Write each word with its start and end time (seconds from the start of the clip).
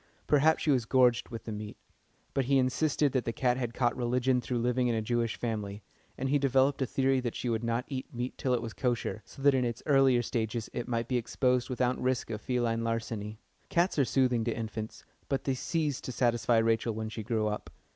Perhaps 0.25 0.63
she 0.63 0.71
was 0.71 0.85
gorged 0.85 1.29
with 1.29 1.43
the 1.43 1.51
meat. 1.51 1.77
But 2.33 2.45
he 2.45 2.57
insisted 2.57 3.11
that 3.11 3.23
the 3.23 3.31
cat 3.31 3.57
had 3.57 3.75
caught 3.75 3.95
religion 3.95 4.41
through 4.41 4.57
living 4.57 4.87
in 4.87 4.95
a 4.95 5.01
Jewish 5.03 5.37
family, 5.37 5.83
and 6.17 6.27
he 6.29 6.39
developed 6.39 6.81
a 6.81 6.87
theory 6.87 7.19
that 7.19 7.35
she 7.35 7.49
would 7.49 7.63
not 7.63 7.85
eat 7.87 8.11
meat 8.11 8.35
till 8.35 8.55
it 8.55 8.63
was 8.63 8.73
kosher, 8.73 9.21
so 9.25 9.43
that 9.43 9.53
in 9.53 9.63
its 9.63 9.83
earlier 9.85 10.23
stages 10.23 10.71
it 10.73 10.87
might 10.87 11.07
be 11.07 11.17
exposed 11.17 11.69
without 11.69 12.01
risk 12.01 12.31
of 12.31 12.41
feline 12.41 12.83
larceny. 12.83 13.37
Cats 13.69 13.99
are 13.99 14.03
soothing 14.03 14.43
to 14.45 14.57
infants, 14.57 15.05
but 15.29 15.43
they 15.43 15.53
ceased 15.53 16.03
to 16.05 16.11
satisfy 16.11 16.57
Rachel 16.57 16.95
when 16.95 17.09
she 17.09 17.21
grew 17.21 17.45
up. 17.45 17.69